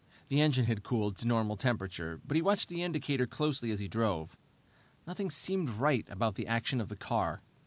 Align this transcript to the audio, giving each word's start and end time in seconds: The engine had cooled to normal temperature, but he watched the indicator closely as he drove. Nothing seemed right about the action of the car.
The 0.29 0.41
engine 0.41 0.65
had 0.65 0.81
cooled 0.81 1.15
to 1.17 1.27
normal 1.27 1.55
temperature, 1.55 2.19
but 2.25 2.33
he 2.35 2.41
watched 2.41 2.69
the 2.69 2.81
indicator 2.81 3.27
closely 3.27 3.69
as 3.69 3.77
he 3.79 3.87
drove. 3.87 4.35
Nothing 5.05 5.29
seemed 5.29 5.69
right 5.69 6.07
about 6.09 6.33
the 6.33 6.47
action 6.47 6.81
of 6.81 6.89
the 6.89 6.95
car. 6.97 7.43